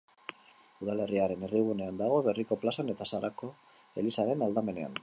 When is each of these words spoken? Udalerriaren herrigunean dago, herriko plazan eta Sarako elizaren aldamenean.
Udalerriaren 0.85 1.45
herrigunean 1.47 2.01
dago, 2.01 2.17
herriko 2.33 2.59
plazan 2.65 2.91
eta 2.95 3.09
Sarako 3.13 3.53
elizaren 4.05 4.49
aldamenean. 4.49 4.97